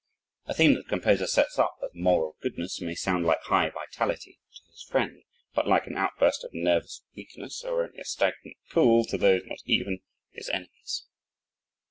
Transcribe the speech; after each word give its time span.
A 0.47 0.55
theme 0.55 0.73
that 0.73 0.85
the 0.85 0.89
composer 0.89 1.27
sets 1.27 1.59
up 1.59 1.75
as 1.83 1.91
"moral 1.93 2.35
goodness" 2.41 2.81
may 2.81 2.95
sound 2.95 3.23
like 3.27 3.41
"high 3.43 3.69
vitality," 3.69 4.39
to 4.55 4.71
his 4.71 4.81
friend 4.81 5.11
and 5.11 5.23
but 5.53 5.67
like 5.67 5.85
an 5.85 5.95
outburst 5.95 6.43
of 6.43 6.49
"nervous 6.55 7.03
weakness" 7.15 7.63
or 7.63 7.83
only 7.83 7.99
a 7.99 8.03
"stagnant 8.03 8.57
pool" 8.71 9.05
to 9.05 9.17
those 9.19 9.43
not 9.45 9.59
even 9.65 9.99
his 10.31 10.49
enemies. 10.49 11.05